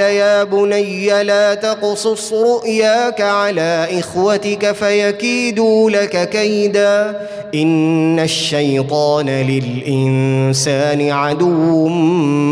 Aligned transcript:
يا 0.00 0.44
بني 0.44 1.22
لا 1.22 1.54
تقصص 1.54 2.32
رؤياك 2.32 3.20
على 3.20 3.88
إخوتك 3.98 4.72
فيكيدوا 4.72 5.90
لك 5.90 6.28
كيدا. 6.28 7.20
إن 7.54 8.20
الشيطان 8.20 9.30
للإنسان 9.30 11.10
عدو 11.10 11.88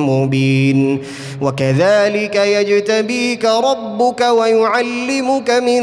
مبين. 0.07 1.03
وكذلك 1.43 2.37
يجتبيك 2.37 3.45
ربك 3.45 4.21
ويعلمك 4.21 5.51
من 5.51 5.83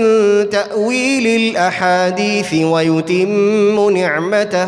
تأويل 0.49 1.27
الأحاديث 1.27 2.53
ويتم 2.53 3.97
نعمته. 3.97 4.67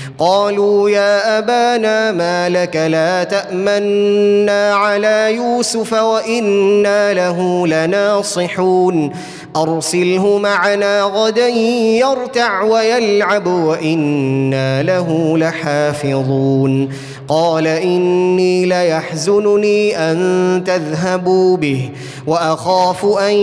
قالوا 0.21 0.89
يا 0.89 1.37
أبانا 1.37 2.11
ما 2.11 2.49
لك 2.49 2.75
لا 2.75 3.23
تأمنا 3.23 4.73
على 4.73 5.35
يوسف 5.35 5.93
وإنا 5.93 7.13
له 7.13 7.67
لناصحون. 7.67 9.11
أرسله 9.55 10.37
معنا 10.37 11.03
غدا 11.03 11.47
يرتع 11.47 12.61
ويلعب 12.63 13.47
وإنا 13.47 14.83
له 14.83 15.37
لحافظون. 15.37 16.89
قال 17.27 17.67
إني 17.67 18.65
ليحزنني 18.65 19.97
أن 19.97 20.63
تذهبوا 20.65 21.57
به 21.57 21.89
وأخاف 22.27 23.05
أن 23.05 23.33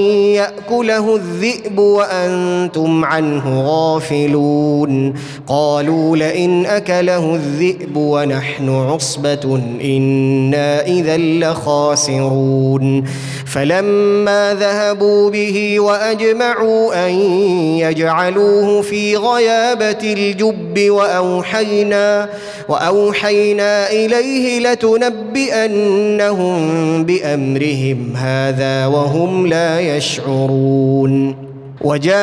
يأكله 0.40 1.16
الذئب 1.16 1.78
وأنتم 1.78 3.04
عنه 3.04 3.62
غافلون. 3.62 5.14
قالوا 5.48 6.16
لئن 6.16 6.67
أكله 6.76 7.34
الذئب 7.34 7.96
ونحن 7.96 8.68
عصبة 8.68 9.60
إنا 9.84 10.86
إذا 10.86 11.16
لخاسرون. 11.16 13.04
فلما 13.46 14.54
ذهبوا 14.60 15.30
به 15.30 15.80
وأجمعوا 15.80 17.06
أن 17.06 17.12
يجعلوه 17.78 18.82
في 18.82 19.16
غيابة 19.16 20.12
الجب 20.12 20.90
وأوحينا 20.90 22.28
وأوحينا 22.68 23.90
إليه 23.90 24.60
لتنبئنهم 24.60 26.58
بأمرهم 27.04 28.16
هذا 28.16 28.86
وهم 28.86 29.46
لا 29.46 29.80
يشعرون. 29.96 31.47
وجاءوا 31.80 32.16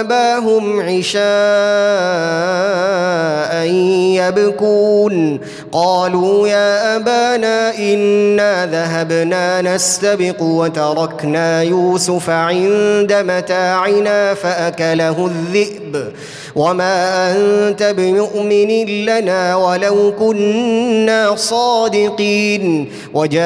أباهم 0.00 0.80
عشاء 0.80 1.22
يبكون. 4.22 5.40
قالوا 5.72 6.48
يا 6.48 6.96
أبانا 6.96 7.78
إنا 7.78 8.66
ذهبنا 8.66 9.62
نستبق 9.62 10.42
وتركنا 10.42 11.62
يوسف 11.62 12.30
عند 12.30 13.12
متاعنا 13.12 14.34
فأكله 14.34 15.26
الذئب. 15.26 16.12
وما 16.54 17.32
أنت 17.36 17.82
بمؤمن 17.82 18.86
لنا 19.04 19.56
ولو 19.56 20.12
كنا 20.18 21.36
صادقين. 21.36 22.92
وجاءوا 23.14 23.42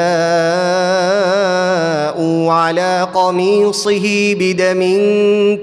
على 2.53 3.09
قميصه 3.15 4.26
بدم 4.35 4.81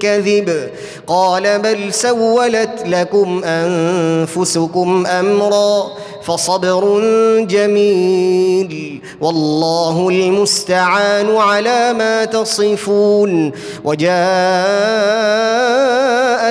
كذب 0.00 0.70
قال 1.06 1.58
بل 1.58 1.94
سولت 1.94 2.82
لكم 2.86 3.44
أنفسكم 3.44 5.06
أمرا 5.06 5.90
فصبر 6.22 7.00
جميل 7.44 9.00
والله 9.20 10.08
المستعان 10.08 11.36
على 11.36 11.92
ما 11.92 12.24
تصفون 12.24 13.52
وجاءت 13.84 14.14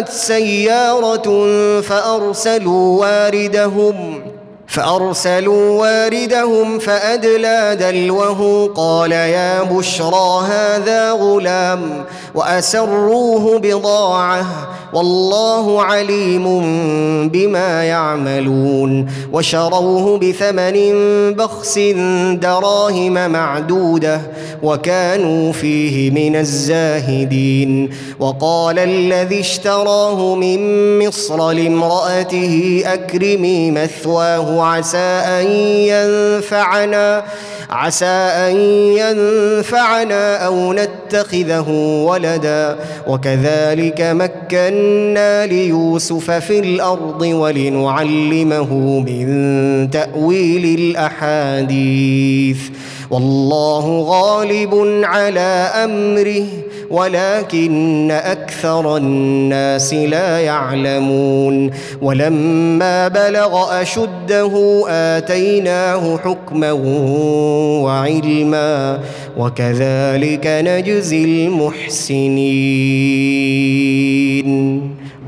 سيارة 0.09 1.51
فأرسلوا 1.81 2.99
واردهم 3.01 4.32
فأرسلوا 4.73 5.81
واردهم 5.81 6.79
فأدلى 6.79 7.77
دلوه 7.79 8.71
قال 8.75 9.11
يا 9.11 9.63
بشرى 9.63 10.45
هذا 10.47 11.11
غلام 11.11 12.05
وأسروه 12.35 13.59
بضاعة 13.59 14.45
والله 14.93 15.81
عليم 15.81 16.61
بما 17.29 17.83
يعملون 17.83 19.07
وشروه 19.31 20.17
بثمن 20.17 20.73
بخس 21.33 21.79
دراهم 22.33 23.31
معدودة 23.31 24.21
وكانوا 24.63 25.51
فيه 25.51 26.11
من 26.11 26.35
الزاهدين 26.35 27.89
وقال 28.19 28.79
الذي 28.79 29.39
اشتراه 29.39 30.35
من 30.35 30.59
مصر 31.07 31.51
لامرأته 31.51 32.83
أكرمي 32.85 33.71
مثواه 33.71 34.63
عسى 34.63 34.97
أن 34.97 35.47
ينفعنا 35.91 37.23
عسى 37.73 38.05
أن 38.05 38.55
ينفعنا 38.97 40.45
أو 40.45 40.73
نتخذه 40.73 41.69
ولدا. 42.07 42.77
وكذلك 43.07 44.01
مكنا 44.01 45.45
ليوسف 45.45 46.31
في 46.31 46.59
الأرض 46.59 47.21
ولنعلمه 47.21 48.73
من 48.99 49.89
تأويل 49.89 50.79
الأحاديث. 50.79 52.57
والله 53.09 53.99
غالب 54.01 55.01
على 55.03 55.71
أمره 55.83 56.45
ولكن 56.93 58.11
أكثر 58.11 58.97
الناس 58.97 59.93
لا 59.93 60.39
يعلمون. 60.39 61.71
ولما 62.01 63.07
بلغ 63.07 63.81
أشده 63.81 64.83
آتيناه 64.87 66.17
حكما 66.17 66.71
وعلما 67.81 68.99
وكذلك 69.37 70.47
نجزي 70.47 71.23
المحسنين. 71.23 72.43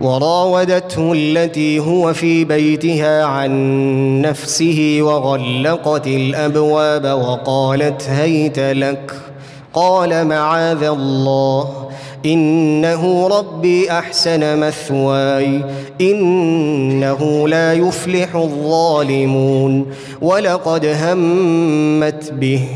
وراودته 0.02 1.14
التي 1.14 1.80
هو 1.80 2.14
في 2.14 2.46
بيتها 2.46 3.24
عن 3.24 4.22
نفسه 4.22 4.98
وغلقت 5.02 6.08
الأبواب 6.08 7.06
وقالت 7.06 8.10
هيت 8.10 8.60
لك. 8.60 9.25
قال 9.76 10.28
معاذ 10.28 10.84
الله 10.84 11.90
إنه 12.26 13.28
ربي 13.28 13.92
أحسن 13.92 14.60
مثواي 14.60 15.62
إنه 16.02 17.48
لا 17.48 17.74
يفلح 17.74 18.36
الظالمون 18.36 19.86
ولقد 20.22 20.86
همت 20.86 22.32
به 22.32 22.68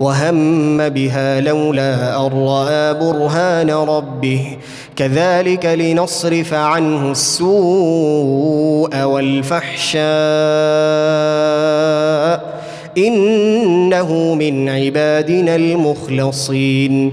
وهم 0.00 0.88
بها 0.88 1.40
لولا 1.40 2.26
أن 2.26 2.30
رأى 2.46 2.94
برهان 2.94 3.70
ربه. 3.70 4.56
كذلك 4.96 5.66
لنصرف 5.66 6.54
عنه 6.54 7.10
السوء 7.10 9.02
والفحشاء. 9.02 10.02
إنه 12.98 14.34
من 14.34 14.68
عبادنا 14.68 15.56
المخلصين. 15.56 17.12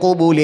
قبل 0.00 0.38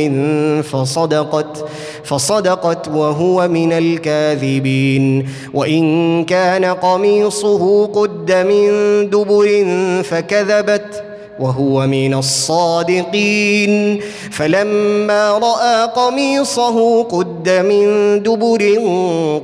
فصدقت 0.72 1.64
فصدقت 2.04 2.88
وهو 2.88 3.48
من 3.48 3.72
الكاذبين. 3.72 5.28
وإن 5.54 6.24
كان 6.24 6.64
قميصه 6.64 7.86
قد 7.86 8.32
من 8.32 8.70
دبر 9.10 9.66
فكذبت 10.02 11.02
وهو 11.40 11.86
من 11.86 12.14
الصادقين. 12.14 14.00
فلما 14.30 15.30
رأى 15.38 15.88
قميصه 15.96 17.02
قد 17.02 17.48
من 17.48 17.86
دبر 18.22 18.78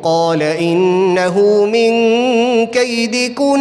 قال 0.02 0.42
إنه 0.42 1.64
من 1.64 1.92
كيدكن. 2.66 3.60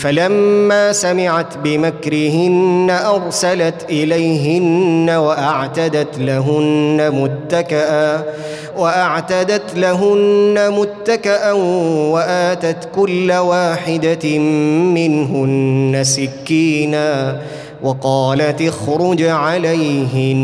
فلما 0.00 0.92
سمعت 0.92 1.56
بمكرهن 1.64 2.98
أرسلت 3.06 3.86
إليهن 3.90 5.10
وأعتدت 5.10 6.18
لهن 6.18 7.10
متكئا 7.14 8.24
وأعتدت 8.76 9.74
لهن 9.76 10.72
متكئا 10.78 11.52
وآتت 12.12 12.88
كل 12.96 13.32
واحدة 13.32 14.38
منهن 14.38 16.00
سكينا 16.04 17.40
وقالت 17.82 18.62
اخرج 18.62 19.22
عليهن. 19.22 20.40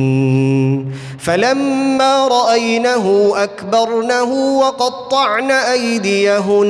فلما 1.19 2.29
رأينه 2.29 3.33
أكبرنه 3.37 4.59
وقطعن 4.59 5.51
أيديهن. 5.51 6.67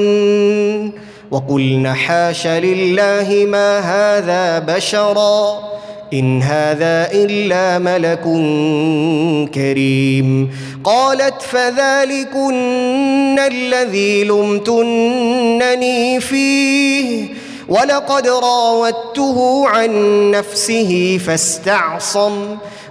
وقلن 1.30 1.94
حاش 1.94 2.46
لله 2.46 3.46
ما 3.48 3.78
هذا 3.78 4.58
بشرا 4.58 5.58
إن 6.12 6.42
هذا 6.42 7.08
إلا 7.12 7.78
ملك 7.78 8.22
كريم. 9.54 10.50
قالت 10.84 11.42
فذلكن 11.42 13.38
الذي 13.38 14.24
لمتنني 14.24 16.20
فيه. 16.20 17.28
ولقد 17.68 18.28
راودته 18.28 19.68
عن 19.68 19.90
نفسه 20.30 21.20
فاستعصم. 21.26 22.56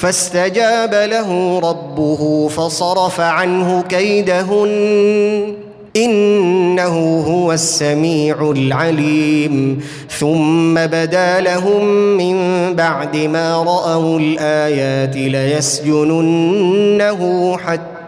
فاستجاب 0.00 0.94
له 0.94 1.58
ربه 1.58 2.48
فصرف 2.48 3.20
عنه 3.20 3.84
كيدهن. 3.88 5.54
إنه 5.96 7.24
هو 7.26 7.52
السميع 7.52 8.50
العليم. 8.50 9.84
ثم 10.18 10.74
بدا 10.74 11.40
لهم 11.40 11.84
من 12.16 12.36
بعد 12.76 13.16
ما 13.16 13.56
رأوا 13.56 14.18
الآيات 14.18 15.16
ليسجننه 15.16 17.20
حتى 17.56 17.99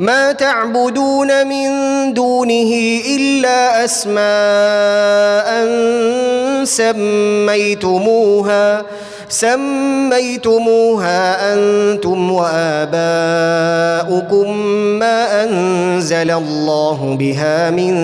ما 0.00 0.32
تعبدون 0.32 1.46
من 1.46 1.68
دونه 2.14 3.00
إلا 3.16 3.84
أسماء 3.84 5.64
سميتموها 6.64 8.82
سميتموها 9.28 11.20
أنتم 11.54 12.30
وآباؤكم 12.30 12.96
ما 14.98 15.44
أنزل 15.44 16.30
الله 16.30 17.16
بها 17.18 17.70
من 17.70 17.94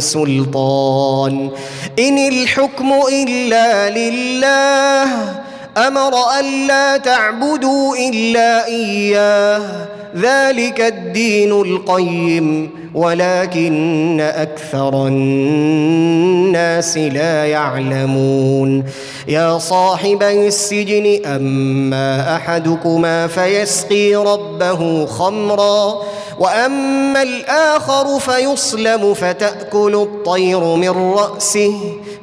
سلطان. 0.00 1.50
إن 1.98 2.18
الحكم 2.18 2.92
إلا 3.12 3.90
لله 3.90 5.08
أمر 5.76 6.14
الا 6.40 6.96
تعبدوا 6.96 7.96
إلا 7.96 8.66
إياه. 8.66 9.95
ذلك 10.16 10.80
الدين 10.80 11.52
القيم 11.52 12.70
ولكن 12.94 14.20
أكثر 14.20 15.06
الناس 15.06 16.98
لا 16.98 17.46
يعلمون. 17.46 18.84
يا 19.28 19.58
صاحبي 19.58 20.46
السجن 20.46 21.26
أما 21.26 22.36
أحدكما 22.36 23.26
فيسقي 23.26 24.14
ربه 24.14 25.06
خمرا 25.06 26.02
وأما 26.38 27.22
الآخر 27.22 28.18
فيصلم 28.18 29.14
فتأكل 29.14 29.94
الطير 29.94 30.60
من 30.60 30.90
رأسه. 30.90 31.80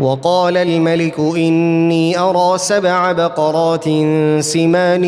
وقال 0.00 0.56
الملك 0.56 1.18
إني 1.18 2.18
أرى 2.18 2.58
سبع 2.58 3.12
بقرات 3.12 3.84
سمان 4.40 5.04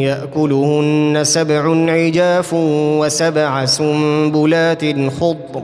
يأكلهن 0.00 1.20
سبع 1.22 1.92
عجاف 1.92 2.54
وسبع 3.00 3.64
سنبلات 3.64 4.84
خضر 5.20 5.62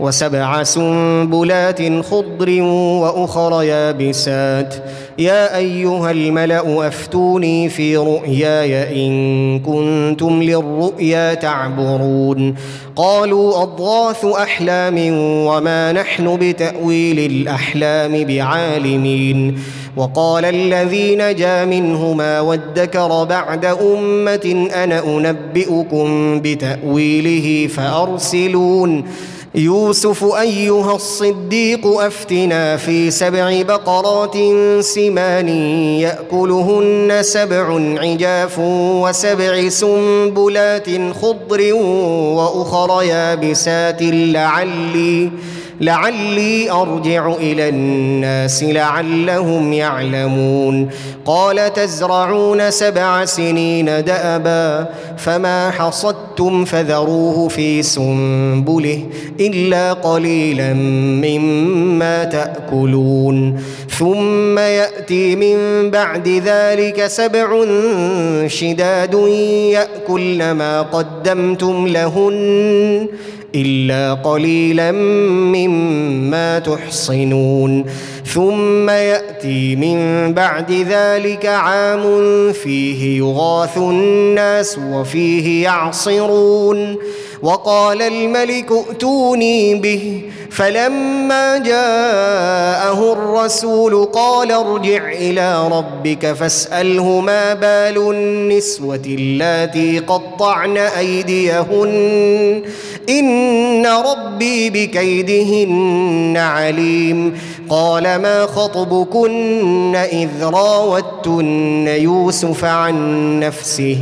وسبع 0.00 0.62
سنبلات 0.62 1.80
خضر 2.04 2.62
وأخر 3.02 3.62
يابسات. 3.62 4.74
يا 5.18 5.56
أيها 5.56 6.10
الملأ 6.10 6.88
أفتوني 6.88 7.68
في 7.68 7.96
رؤياي 7.96 9.06
إن 9.06 9.60
كنتم 9.60 10.42
للرؤيا 10.42 11.34
تعبرون. 11.34 12.54
قالوا 12.96 13.62
أضغاث 13.62 14.24
أحلام 14.24 14.94
وما 15.46 15.92
نحن 15.92 16.36
بتأويل 16.36 17.18
الأحلام 17.18 18.24
بعالمين 18.24 19.58
وقال 19.96 20.44
الذي 20.44 21.16
نجا 21.16 21.64
منهما 21.64 22.40
وادكر 22.40 23.24
بعد 23.24 23.64
أمة 23.64 24.68
أنا 24.74 25.04
أنبئكم 25.04 26.40
بتأويله 26.40 27.66
فأرسلون 27.66 29.04
يوسف 29.56 30.24
أيها 30.24 30.94
الصديق 30.94 31.86
أفتنا 31.86 32.76
في 32.76 33.10
سبع 33.10 33.62
بقرات 33.62 34.36
سمان 34.80 35.48
يأكلهن 35.98 37.18
سبع 37.22 37.80
عجاف 38.00 38.58
وسبع 38.58 39.68
سنبلات 39.68 40.86
خضر 41.22 41.72
وأخر 41.74 43.02
يابسات 43.02 43.98
لعلي 44.02 45.30
لعلي 45.80 46.70
أرجع 46.70 47.32
إلى 47.32 47.68
الناس 47.68 48.64
لعلهم 48.64 49.72
يعلمون. 49.72 50.88
قال 51.24 51.72
تزرعون 51.72 52.70
سبع 52.70 53.24
سنين 53.24 53.86
دأبا 53.86 54.88
فما 55.16 55.70
حصدتم 55.70 56.64
فذروه 56.64 57.48
في 57.48 57.82
سنبله 57.82 59.02
إلا 59.40 59.92
قليلا 59.92 60.72
مما 60.72 62.24
تأكلون. 62.24 63.60
ثم 63.98 64.58
يأتي 64.58 65.36
من 65.36 65.90
بعد 65.90 66.28
ذلك 66.28 67.06
سبع 67.06 67.64
شداد 68.46 69.14
يأكلن 69.72 70.50
ما 70.52 70.82
قدمتم 70.82 71.86
لهن. 71.86 73.08
إلا 73.54 74.14
قليلا 74.14 74.92
مما 74.92 76.58
تحصنون. 76.58 77.84
ثم 78.24 78.90
يأتي 78.90 79.76
من 79.76 80.32
بعد 80.34 80.72
ذلك 80.72 81.46
عام 81.46 82.02
فيه 82.52 83.18
يغاث 83.18 83.78
الناس 83.78 84.78
وفيه 84.78 85.64
يعصرون. 85.64 86.96
وقال 87.42 88.02
الملك 88.02 88.72
ائتوني 88.72 89.74
به. 89.74 90.22
فلما 90.50 91.58
جاءه 91.58 93.12
الرسول 93.12 94.04
قال 94.04 94.52
ارجع 94.52 95.12
إلى 95.12 95.68
ربك 95.68 96.32
فاسأله 96.32 97.20
ما 97.20 97.54
بال 97.54 98.10
النسوة 98.10 99.02
اللاتي 99.06 99.98
قطعن 99.98 100.76
أيديهن. 100.76 102.62
إن 103.08 103.86
ربي 103.86 104.70
بكيدهن 104.70 106.34
عليم. 106.36 107.38
قال 107.68 108.02
ما 108.02 108.46
خطبكن 108.46 109.96
إذ 109.96 110.28
راوتن 110.42 111.88
يوسف 111.88 112.64
عن 112.64 112.96
نفسه؟ 113.40 113.98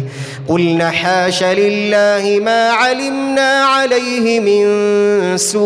قلن 0.49 0.83
حاش 0.83 1.45
لله 1.45 2.41
ما 2.43 2.71
علمنا 2.71 3.65
عليه 3.65 4.41
من 4.41 5.37
سوء. 5.37 5.65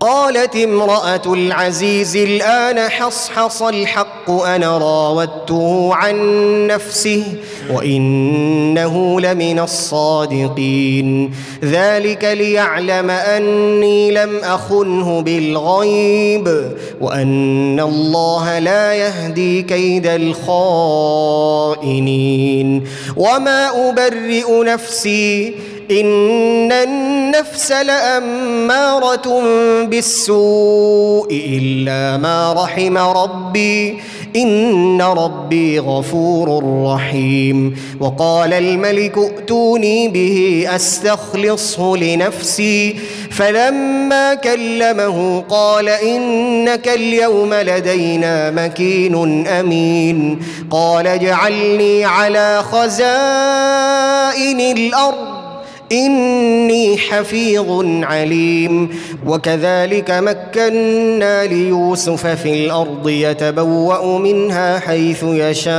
قالت 0.00 0.56
امرأة 0.56 1.22
العزيز 1.26 2.16
الآن 2.16 2.88
حصحص 2.88 3.62
الحق 3.62 4.30
أنا 4.30 4.78
راودته 4.78 5.94
عن 5.94 6.16
نفسه 6.66 7.24
وإنه 7.70 9.20
لمن 9.20 9.58
الصادقين. 9.58 11.30
ذلك 11.64 12.24
ليعلم 12.24 13.10
أني 13.10 14.10
لم 14.10 14.36
أخنه 14.36 15.20
بالغيب 15.20 16.72
وأن 17.00 17.80
الله 17.80 18.58
لا 18.58 18.94
يهدي 18.94 19.62
كيد 19.62 20.06
الخائنين. 20.06 21.28
وما 23.16 23.88
أبرئ 23.88 24.62
نفسي 24.64 25.54
إن 25.90 26.72
النفس 26.72 27.72
لأمارة 27.72 29.42
بالسوء 29.84 31.28
إلا 31.30 32.16
ما 32.16 32.52
رحم 32.52 32.98
ربي. 32.98 33.98
إن 34.36 35.02
ربي 35.02 35.78
غفور 35.78 36.64
رحيم. 36.84 37.76
وقال 38.00 38.52
الملك 38.52 39.18
ائتوني 39.18 40.08
به 40.08 40.66
أستخلصه 40.76 41.96
لنفسي. 41.96 42.96
فلما 43.30 44.34
كلمه 44.34 45.40
قال 45.40 45.88
إنك 45.88 46.88
اليوم 46.88 47.54
لدينا 47.54 48.50
مكين 48.50 49.46
أمين. 49.46 50.38
قال 50.70 51.06
اجعلني 51.06 52.04
على 52.04 52.62
خزائن 52.72 54.60
الأرض. 54.60 55.37
إني 55.92 56.98
حفيظ 56.98 57.84
عليم. 58.04 58.88
وكذلك 59.26 60.10
مكنا 60.10 61.44
ليوسف 61.44 62.26
في 62.26 62.64
الأرض 62.64 63.08
يتبوأ 63.08 64.18
منها 64.18 64.78
حيث 64.78 65.22
يشاء. 65.22 65.78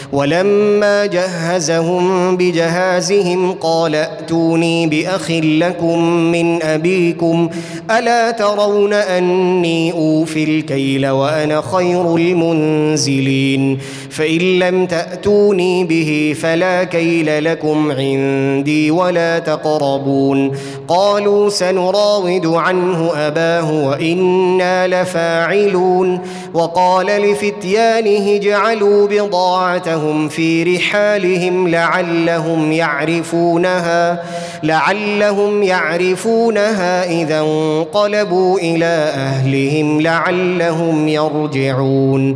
ولما 0.13 1.05
جهزهم 1.05 2.37
بجهازهم 2.37 3.51
قال 3.51 3.95
ائتوني 3.95 4.87
بأخ 4.87 5.31
لكم 5.31 5.99
من 6.31 6.63
أبيكم 6.63 7.49
ألا 7.91 8.31
ترون 8.31 8.93
أني 8.93 9.91
أوفي 9.91 10.43
الكيل 10.43 11.07
وأنا 11.07 11.61
خير 11.61 12.15
المنزلين؟ 12.15 13.77
فإن 14.11 14.59
لم 14.59 14.85
تأتوني 14.85 15.83
به 15.83 16.35
فلا 16.41 16.83
كيل 16.83 17.43
لكم 17.43 17.91
عندي 17.91 18.91
ولا 18.91 19.39
تقربون. 19.39 20.51
قالوا 20.87 21.49
سنراود 21.49 22.45
عنه 22.45 23.11
أباه 23.15 23.87
وإنا 23.87 24.87
لفاعلون. 24.87 26.21
وقال 26.53 27.05
لفتيانه 27.05 28.35
اجعلوا 28.35 29.07
بضاعتهم 29.07 30.29
في 30.29 30.63
رحالهم 30.63 31.67
لعلهم 31.67 32.71
يعرفونها 32.71 34.23
لعلهم 34.63 35.63
يعرفونها 35.63 37.21
إذا 37.21 37.39
انقلبوا 37.39 38.59
إلى 38.59 39.11
أهلهم 39.15 40.01
لعلهم 40.01 41.07
يرجعون. 41.07 42.35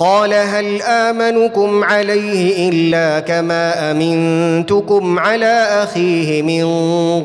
قال 0.00 0.34
هل 0.34 0.82
آمنكم 0.82 1.84
عليه 1.84 2.68
إلا 2.68 3.20
كما 3.20 3.90
أمنتكم 3.90 5.18
على 5.18 5.66
أخيه 5.82 6.42
من 6.42 6.66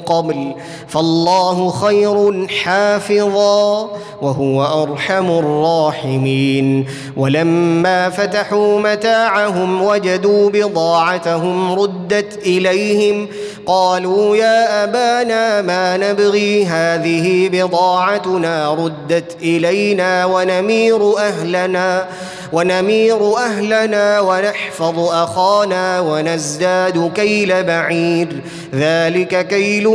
قبل 0.01 0.51
فالله 0.87 1.69
خير 1.69 2.47
حافظا 2.47 3.89
وهو 4.21 4.83
أرحم 4.83 5.31
الراحمين 5.31 6.85
ولما 7.17 8.09
فتحوا 8.09 8.79
متاعهم 8.79 9.81
وجدوا 9.81 10.49
بضاعتهم 10.49 11.79
ردت 11.79 12.39
إليهم 12.45 13.27
قالوا 13.65 14.35
يا 14.37 14.83
أبانا 14.83 15.61
ما 15.61 15.97
نبغي 15.97 16.65
هذه 16.65 17.49
بضاعتنا 17.49 18.73
ردت 18.73 19.37
إلينا 19.41 20.25
ونمير 20.25 21.17
أهلنا 21.17 22.05
ونمير 22.51 23.37
أهلنا 23.37 24.19
ونحفظ 24.19 24.99
أخانا 24.99 25.99
ونزداد 25.99 27.11
كيل 27.15 27.63
بعير. 27.63 28.27
ذلك 28.75 29.47
كيل 29.47 29.85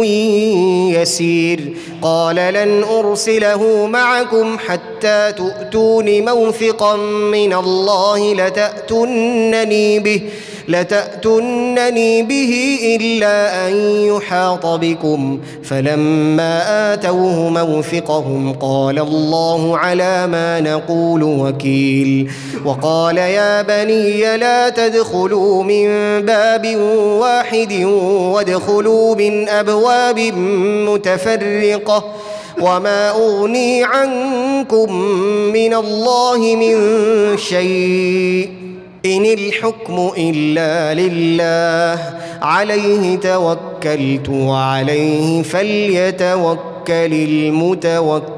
يسير. 1.00 1.72
قال 2.02 2.36
لن 2.36 2.84
أرسله 2.84 3.86
معكم 3.86 4.58
حتى 4.58 5.32
تؤتون 5.32 6.24
موثقا 6.24 6.96
من 7.32 7.52
الله 7.52 8.34
لتأتونني 8.34 9.98
به. 9.98 10.22
لتاتونني 10.70 12.22
به 12.22 12.78
إلا 13.00 13.68
أن 13.68 13.74
يحاط 14.06 14.66
بكم. 14.66 15.40
فلما 15.62 16.92
آتوه 16.92 17.48
موثقهم 17.48 18.52
قال 18.52 18.98
الله 18.98 19.78
على 19.78 20.26
ما 20.26 20.60
نقول 20.60 21.22
وكيل. 21.22 22.30
وقال 22.64 23.16
يا 23.18 23.62
بني 23.62 24.36
لا 24.36 24.68
تدخلوا 24.68 25.62
من 25.62 25.86
باب 26.22 26.76
واحد 27.20 27.72
وادخلوا 28.34 29.14
من 29.14 29.48
أبواب 29.48 30.18
متفرقة. 30.88 32.04
وما 32.60 33.10
أغني 33.10 33.84
عنكم 33.84 34.94
من 35.52 35.74
الله 35.74 36.56
من 36.56 36.76
شيء. 37.36 38.59
إن 39.06 39.24
الحكم 39.24 40.10
إلا 40.18 40.94
لله 41.00 42.02
عليه 42.42 43.16
توكلت 43.16 44.28
وعليه 44.28 45.42
فليتوكل 45.42 47.12
المتوكلون. 47.12 48.30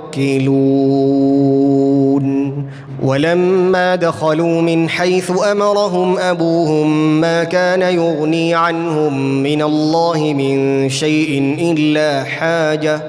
ولما 3.03 3.95
دخلوا 3.95 4.63
من 4.63 4.89
حيث 4.89 5.33
أمرهم 5.51 6.19
أبوهم 6.19 7.21
ما 7.21 7.45
كان 7.45 7.83
يغني 7.83 8.55
عنهم 8.55 9.43
من 9.43 9.63
الله 9.63 10.35
من 10.37 10.89
شيء 10.89 11.57
إلا 11.61 12.25
حاجة 12.25 13.03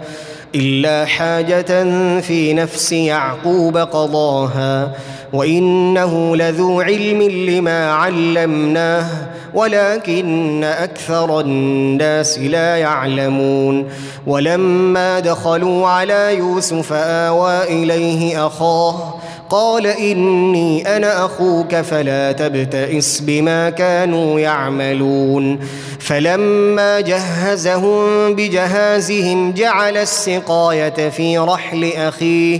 إلا 0.55 1.05
حاجة 1.05 1.83
في 2.19 2.53
نفس 2.53 2.91
يعقوب 2.91 3.77
قضاها. 3.77 4.93
وإنه 5.33 6.35
لذو 6.35 6.81
علم 6.81 7.21
لما 7.21 7.91
علمناه 7.91 9.07
ولكن 9.53 10.63
أكثر 10.63 11.39
الناس 11.39 12.39
لا 12.39 12.77
يعلمون. 12.77 13.89
ولما 14.27 15.19
دخلوا 15.19 15.87
على 15.87 16.37
يوسف 16.37 16.93
آوى 16.93 17.63
إليه 17.63 18.47
أخاه 18.47 19.13
قال 19.49 19.87
إني 19.87 20.97
أنا 20.97 21.25
أخوك 21.25 21.75
فلا 21.75 22.31
تبتئس 22.31 23.19
بما 23.19 23.69
كانوا 23.69 24.39
يعملون. 24.39 25.59
فلما 25.99 26.99
جهزهم 26.99 28.35
بجهازهم 28.35 29.51
جعل 29.51 29.97
السقاية 29.97 31.09
في 31.09 31.37
رحل 31.37 31.91
أخيه 31.97 32.59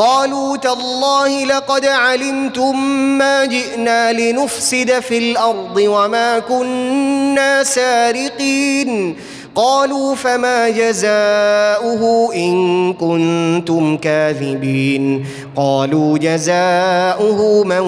قالوا 0.00 0.56
تالله 0.56 1.44
لقد 1.44 1.84
علمتم 1.84 2.84
ما 3.18 3.44
جئنا 3.44 4.12
لنفسد 4.12 5.00
في 5.00 5.18
الأرض 5.18 5.76
وما 5.76 6.38
كنا 6.38 7.64
سارقين. 7.64 9.16
قالوا 9.54 10.14
فما 10.14 10.68
جزاؤه 10.68 12.34
إن 12.34 12.92
كنتم 12.92 13.96
كاذبين؟ 13.96 15.24
قالوا 15.56 16.18
جزاؤه 16.18 17.64
من 17.64 17.78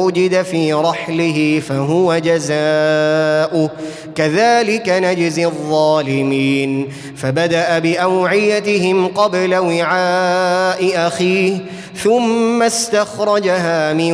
وجد 0.00 0.42
في 0.42 0.72
رحله 0.72 1.62
فهو 1.68 2.18
جزاؤه. 2.18 3.70
كذلك 4.14 4.88
نجزي 4.88 5.46
الظالمين. 5.46 6.88
فبدأ 7.16 7.78
بأوعيتهم 7.78 9.06
قبل 9.06 9.54
وعاء 9.54 11.06
أخيه 11.06 11.58
ثم 12.02 12.62
استخرجها 12.62 13.92
من 13.92 14.12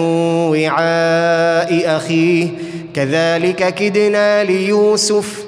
وعاء 0.50 1.96
أخيه. 1.96 2.48
كذلك 2.94 3.74
كدنا 3.74 4.44
ليوسف 4.44 5.47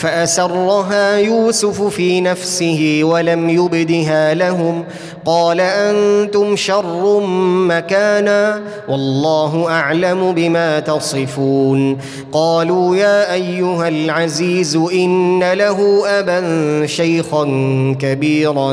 فأسرها 0.00 1.16
يوسف 1.16 1.82
في 1.82 2.20
نفسه 2.20 3.00
ولم 3.02 3.50
يبدها 3.50 4.34
لهم 4.34 4.84
قال 5.26 5.60
أنتم 5.60 6.56
شر 6.56 7.20
مكانا 7.68 8.60
والله 8.88 9.66
أعلم 9.68 10.32
بما 10.32 10.80
تصفون. 10.80 11.98
قالوا 12.32 12.96
يا 12.96 13.34
أيها 13.34 13.88
العزيز 13.88 14.76
إن 14.76 15.52
له 15.52 16.02
أبا 16.06 16.40
شيخا 16.86 17.44
كبيرا 18.00 18.72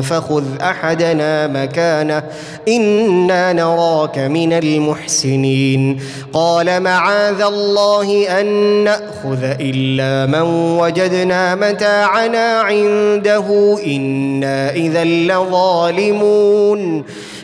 فخذ 0.00 0.44
أحدنا 0.60 1.46
مكانه 1.46 2.22
إنا 2.68 3.52
نراك 3.52 4.18
من 4.18 4.52
المحسنين. 4.52 6.00
قال 6.32 6.82
معاذ 6.82 7.42
الله 7.42 8.40
أن 8.40 8.46
نأخذ 8.84 9.42
إلا 9.42 10.26
من 10.26 10.46
وجدنا 10.80 11.54
متاعنا 11.54 12.60
عنده 12.60 13.78
إنا 13.86 14.70
إذا 14.70 15.04
لظالمون. 15.04 15.88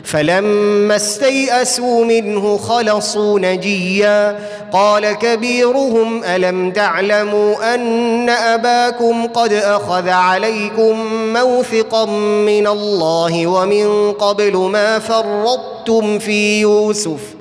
فلما 0.03 0.95
استيئسوا 0.95 2.05
منه 2.05 2.57
خلصوا 2.57 3.39
نجيا. 3.39 4.39
قال 4.73 5.13
كبيرهم 5.13 6.23
ألم 6.23 6.71
تعلموا 6.71 7.75
أن 7.75 8.29
أباكم 8.29 9.27
قد 9.27 9.53
أخذ 9.53 10.09
عليكم 10.09 11.05
موثقا 11.33 12.05
من 12.45 12.67
الله 12.67 13.47
ومن 13.47 14.11
قبل 14.11 14.57
ما 14.57 14.99
فرطتم 14.99 16.19
في 16.19 16.61
يوسف؟ 16.61 17.34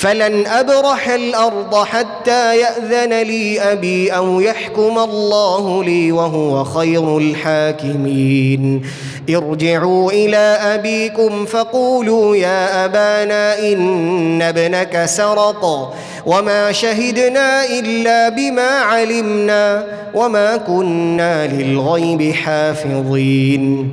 فلن 0.00 0.46
ابرح 0.46 1.08
الأرض 1.08 1.84
حتى 1.84 2.58
ياذن 2.58 3.22
لي 3.22 3.60
ابي 3.60 4.10
أو 4.10 4.40
يحكم 4.40 4.98
الله 4.98 5.84
لي 5.84 6.12
وهو 6.12 6.64
خير 6.64 7.18
الحاكمين. 7.18 8.82
ارجعوا 9.30 10.12
إلى 10.12 10.58
ابيكم 10.74 11.44
فقولوا 11.44 12.36
يا 12.36 12.84
ابانا 12.84 13.58
ان 13.58 14.42
ابنك 14.42 15.04
سرق. 15.04 15.94
وما 16.26 16.72
شهدنا 16.72 17.64
الا 17.64 18.28
بما 18.28 18.68
علمنا. 18.68 19.84
وما 20.14 20.56
كنا 20.56 21.46
للغيب 21.46 22.32
حافظين. 22.32 23.92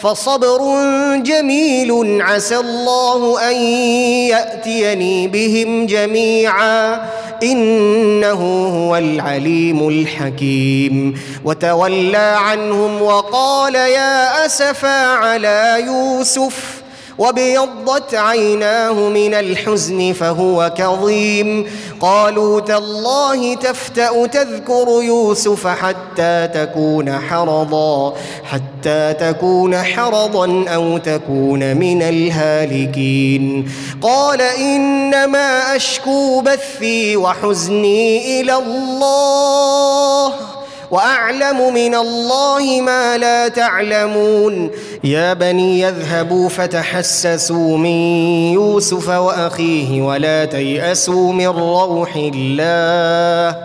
فصبر 0.00 0.58
جميل. 1.16 2.22
عسى 2.22 2.56
الله 2.56 3.50
أن 3.50 3.56
يأتيني 4.30 5.28
بهم 5.28 5.86
جميعا. 5.86 7.00
إنه 7.42 8.66
هو 8.66 8.96
العليم 8.96 9.88
الحكيم. 9.88 11.20
وتولى 11.44 12.36
عنهم 12.38 13.02
وقال 13.02 13.74
يا 13.74 14.46
أسفا 14.46 15.06
على 15.06 15.82
يوسف. 15.86 16.75
وابيضت 17.18 18.14
عيناه 18.14 18.92
من 18.92 19.34
الحزن 19.34 20.12
فهو 20.12 20.72
كظيم 20.76 21.70
قالوا 22.00 22.60
تالله 22.60 23.54
تفتا 23.54 24.26
تذكر 24.26 25.02
يوسف 25.02 25.66
حتى 25.66 26.48
تكون 26.54 27.18
حرضا 27.18 28.14
حتى 28.44 29.14
تكون 29.20 29.76
حرضا 29.76 30.64
أو 30.68 30.98
تكون 30.98 31.76
من 31.76 32.02
الهالكين. 32.02 33.70
قال 34.02 34.40
انما 34.42 35.76
اشكو 35.76 36.40
بثي 36.40 37.16
وحزني 37.16 38.40
إلى 38.40 38.54
الله. 38.54 40.32
وأعلم 40.90 41.74
من 41.74 41.94
الله 41.94 42.80
ما 42.80 43.18
لا 43.18 43.48
تعلمون. 43.48 44.70
يا 45.04 45.32
بني 45.32 45.80
يذهبوا 45.80 46.48
فتحسسوا 46.48 47.78
من 47.78 47.96
يوسف 48.52 49.08
وأخيه 49.08 50.02
ولا 50.02 50.44
تيأسوا 50.44 51.32
من 51.32 51.46
روح 51.46 52.16
الله. 52.16 53.56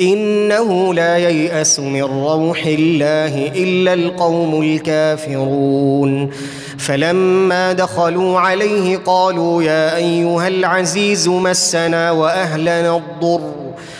إنه 0.00 0.94
لا 0.94 1.16
ييأس 1.18 1.80
من 1.80 2.02
روح 2.02 2.66
الله 2.66 3.52
إلا 3.56 3.94
القوم 3.94 4.62
الكافرون. 4.62 6.30
فلما 6.78 7.72
دخلوا 7.72 8.40
عليه 8.40 8.96
قالوا 8.96 9.62
يا 9.62 9.96
أيها 9.96 10.48
العزيز 10.48 11.28
مسنا 11.28 12.10
وأهلنا 12.10 12.96
الضر. 12.96 13.59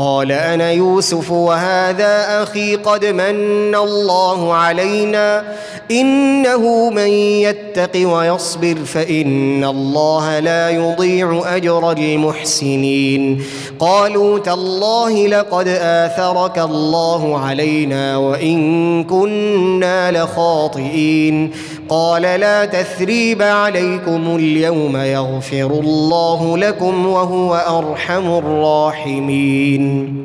قال 0.00 0.32
أنا 0.32 0.72
يوسف 0.72 1.30
وهذا 1.30 2.42
أخي 2.42 2.76
قد 2.76 3.04
من 3.04 3.74
الله 3.74 4.54
علينا 4.54 5.44
إنه 5.90 6.90
من 6.90 7.08
يتق 7.44 8.08
ويصبر 8.08 8.74
فإن 8.84 9.64
الله 9.64 10.38
لا 10.38 10.70
يضيع 10.70 11.42
أجر 11.56 11.92
المحسنين. 11.92 13.42
قالوا 13.78 14.38
تالله 14.38 15.26
لقد 15.26 15.68
آثرك 15.68 16.58
الله 16.58 17.38
علينا 17.38 18.16
وإن 18.16 19.04
كنا 19.04 20.10
لخاطئين. 20.10 21.52
قال 21.90 22.22
لا 22.22 22.64
تثريب 22.64 23.42
عليكم 23.42 24.36
اليوم 24.36 24.96
يغفر 24.96 25.66
الله 25.66 26.58
لكم 26.58 27.06
وهو 27.06 27.54
أرحم 27.54 28.38
الراحمين. 28.38 30.16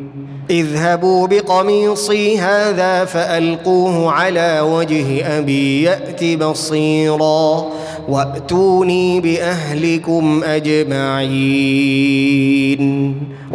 اذهبوا 0.50 1.28
بقميصي 1.28 2.40
هذا 2.40 3.06
فألقوه 3.06 4.12
على 4.12 4.60
وجه 4.62 5.38
أبي 5.38 5.84
يات 5.84 6.24
بصيرا. 6.24 7.66
واتوني 8.10 9.22
باهلكم 9.22 10.44
اجمعين 10.44 12.06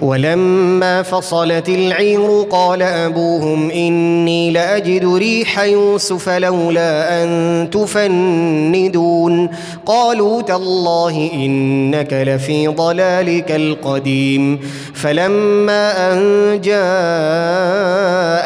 ولما 0.02 1.02
فصلت 1.02 1.68
العير 1.68 2.46
قال 2.50 2.82
ابوهم 2.82 3.70
اني 3.70 4.50
لاجد 4.50 5.14
ريح 5.14 5.58
يوسف 5.62 6.28
لولا 6.28 7.22
ان 7.22 7.68
تفندون 7.72 9.48
قالوا 9.86 10.42
تالله 10.42 11.30
انك 11.34 12.12
لفي 12.12 12.68
ضلالك 12.68 13.50
القديم 13.52 14.60
فلما 14.94 16.12
ان 16.12 16.60
جاء 16.60 16.80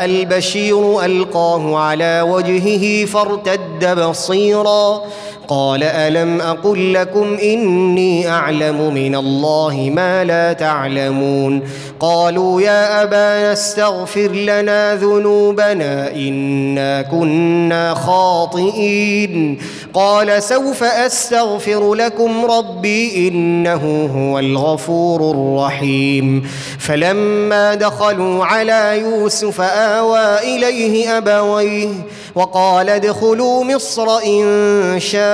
البشير 0.05 1.05
القاه 1.05 1.77
على 1.79 2.27
وجهه 2.29 3.05
فارتد 3.05 4.01
بصيرا 4.01 5.03
قال 5.49 5.83
ألم 5.83 6.41
أقل 6.41 6.93
لكم 6.95 7.35
إني 7.43 8.29
أعلم 8.29 8.95
من 8.95 9.15
الله 9.15 9.91
ما 9.95 10.25
لا 10.25 10.53
تعلمون 10.53 11.63
قالوا 12.01 12.61
يا 12.61 13.03
أبانا 13.03 13.53
استغفر 13.53 14.29
لنا 14.33 14.95
ذنوبنا 14.95 16.11
إنا 16.15 17.03
كنا 17.03 17.95
خاطئين 17.95 19.59
قال 19.95 20.43
سوف 20.43 20.83
أستغفر 20.83 21.95
لكم 21.95 22.45
ربي 22.45 23.29
إنه 23.29 24.11
هو 24.17 24.39
الغفور 24.39 25.31
الرحيم 25.31 26.49
فلما 26.79 27.75
دخلوا 27.75 28.45
على 28.45 29.01
يوسف 29.01 29.61
آوى 29.61 30.39
إليه 30.39 31.19
أبويه 31.19 31.89
وقال 32.35 32.91
ادخلوا 32.91 33.65
مصر 33.65 34.19
إن 34.27 34.97
شاء 35.01 35.34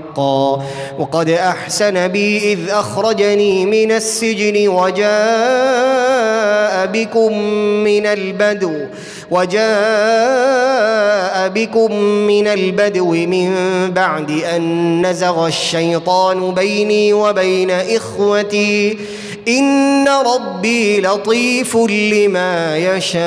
وقد 0.99 1.29
أحسن 1.29 2.07
بي 2.07 2.53
إذ 2.53 2.69
أخرجني 2.69 3.65
من 3.65 3.91
السجن 3.91 4.67
وجاء 4.67 5.11
بكم 6.85 7.37
من 7.83 8.05
البدو 8.05 8.73
وجاء 9.31 9.61
بكم 11.49 11.95
من 12.01 12.47
البدو 12.47 13.11
من 13.11 13.51
بعد 13.93 14.31
أن 14.31 15.05
نزغ 15.05 15.47
الشيطان 15.47 16.53
بيني 16.53 17.13
وبين 17.13 17.71
إخوتي. 17.71 18.97
إن 19.47 20.07
ربي 20.07 21.01
لطيف 21.01 21.77
لما 21.77 22.77
يشاء. 22.77 23.21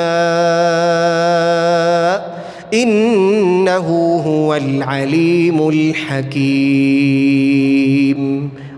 إنه 2.73 3.87
هو 4.25 4.55
العليم 4.55 5.69
الحكيم. 5.69 6.35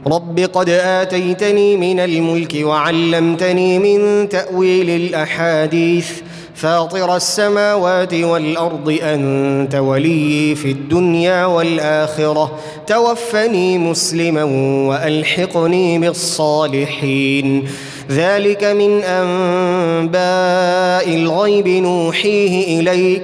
رب 0.08 0.40
قد 0.40 0.70
آتيتني 0.70 1.78
من 1.78 2.00
الملك 2.00 2.58
وعلمتني 2.62 3.80
من 3.80 4.30
تأويل 4.30 4.90
الأحاديث. 4.90 6.12
فاطر 6.56 7.16
السماوات 7.16 8.14
والأرض 8.14 8.98
أنت 9.02 9.76
ولي 9.76 10.56
في 10.56 10.72
الدنيا 10.72 11.46
والآخرة. 11.46 12.60
توفني 12.88 13.78
مسلما 13.78 14.44
وألحقني 14.90 16.00
بالصالحين. 16.00 17.64
ذلك 18.12 18.64
من 18.64 19.04
أنباء 19.04 21.16
الغيب 21.16 21.68
نوحيه 21.68 22.80
إليك. 22.80 23.24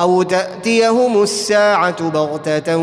أو 0.00 0.22
تأتيهم 0.22 1.22
الساعة 1.22 2.08
بغتة 2.08 2.76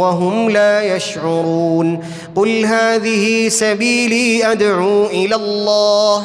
وهم 0.00 0.50
لا 0.50 0.96
يشعرون. 0.96 2.04
قل 2.36 2.64
هذه 2.66 3.48
سبيلي 3.48 4.52
أدعو 4.52 5.06
إلى 5.06 5.34
الله. 5.34 6.22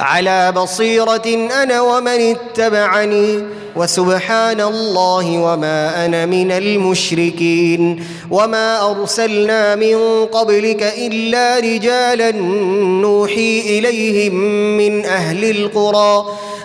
على 0.00 0.52
بصيرة 0.52 1.48
أنا 1.62 1.80
ومن 1.80 2.08
اتبعني 2.36 3.44
وسبحان 3.76 4.60
الله 4.60 5.38
وما 5.38 6.04
أنا 6.04 6.26
من 6.26 6.52
المشركين. 6.52 8.04
وما 8.30 8.90
أرسلنا 8.90 9.74
من 9.74 10.24
قبلك 10.24 10.82
إلا 10.98 11.58
رجالا 11.58 12.30
نوحي 13.00 13.60
إليهم 13.78 14.34
من 14.76 15.04
أهل 15.04 15.50
القرى. 15.50 16.24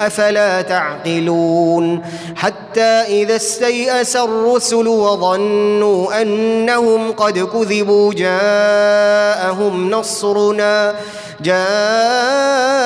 أفلا 0.00 0.62
تعقلون 0.62 2.02
حتى 2.36 2.80
إذا 2.80 3.36
استيأس 3.36 4.16
الرسل 4.16 4.88
وظنوا 4.88 6.22
أنهم 6.22 7.12
قد 7.12 7.38
كذبوا 7.38 8.14
جاءهم 8.14 9.90
نصرنا 9.90 10.94
جاءهم 11.40 12.82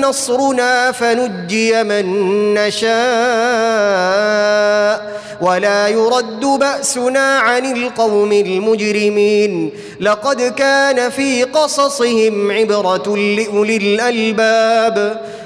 نصرنا 0.00 0.92
فنجي 0.92 1.82
من 1.82 2.04
نشاء. 2.54 2.88
ولا 5.40 5.88
يرد 5.88 6.40
بأسنا 6.40 7.38
عن 7.38 7.72
القوم 7.72 8.32
المجرمين. 8.32 9.70
لقد 10.00 10.42
كان 10.42 11.10
في 11.10 11.42
قصصهم 11.42 12.52
عبرة 12.52 13.16
لأولي 13.16 13.76
الألباب. 13.76 15.20